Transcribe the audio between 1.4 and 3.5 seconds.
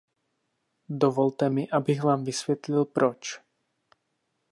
mi, abych vám vysvětlil proč.